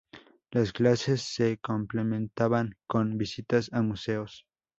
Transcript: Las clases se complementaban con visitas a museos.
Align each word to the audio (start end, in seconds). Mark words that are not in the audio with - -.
Las 0.49 0.73
clases 0.73 1.21
se 1.21 1.59
complementaban 1.59 2.75
con 2.87 3.19
visitas 3.19 3.69
a 3.71 3.83
museos. 3.83 4.47